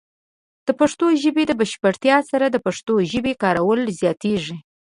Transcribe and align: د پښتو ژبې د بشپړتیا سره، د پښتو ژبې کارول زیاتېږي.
د 0.67 0.69
پښتو 0.79 1.05
ژبې 1.23 1.43
د 1.47 1.51
بشپړتیا 1.59 2.17
سره، 2.31 2.45
د 2.49 2.57
پښتو 2.65 2.93
ژبې 3.11 3.33
کارول 3.43 3.81
زیاتېږي. 3.99 4.57